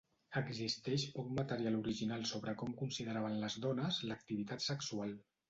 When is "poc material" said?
1.17-1.77